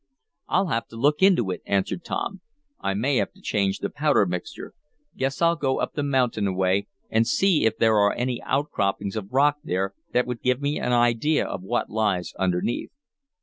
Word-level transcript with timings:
"I'll 0.47 0.65
have 0.69 0.87
to 0.87 0.95
look 0.95 1.21
into 1.21 1.51
it," 1.51 1.61
answered 1.67 2.03
Tom. 2.03 2.41
"I 2.79 2.95
may 2.95 3.17
have 3.17 3.33
to 3.33 3.39
change 3.39 3.77
the 3.77 3.89
powder 3.91 4.25
mixture. 4.25 4.73
Guess 5.15 5.43
I'll 5.43 5.55
go 5.55 5.79
up 5.79 5.93
the 5.93 6.01
mountain 6.01 6.47
a 6.47 6.53
way, 6.53 6.87
and 7.11 7.27
see 7.27 7.65
if 7.65 7.77
there 7.77 7.95
are 7.97 8.13
any 8.13 8.41
outcroppings 8.41 9.15
of 9.15 9.31
rock 9.31 9.57
there 9.63 9.93
that 10.11 10.25
would 10.25 10.41
give 10.41 10.59
me 10.59 10.79
an 10.79 10.91
idea 10.91 11.45
of 11.45 11.61
what 11.61 11.91
lies 11.91 12.33
underneath." 12.39 12.89